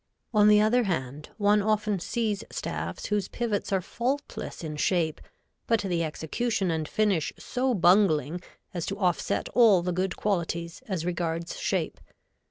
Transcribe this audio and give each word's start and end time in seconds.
On 0.33 0.47
the 0.47 0.59
other 0.59 0.85
hand, 0.85 1.29
one 1.37 1.61
often 1.61 1.99
sees 1.99 2.43
staffs 2.49 3.05
whose 3.05 3.27
pivots 3.27 3.71
are 3.71 3.83
faultless 3.83 4.63
in 4.63 4.75
shape, 4.77 5.21
but 5.67 5.81
the 5.81 6.03
execution 6.03 6.71
and 6.71 6.87
finish 6.87 7.31
so 7.37 7.75
bungling 7.75 8.41
as 8.73 8.87
to 8.87 8.97
offset 8.97 9.47
all 9.49 9.83
the 9.83 9.93
good 9.93 10.15
qualities 10.15 10.81
as 10.87 11.05
regards 11.05 11.55
shape. 11.59 12.01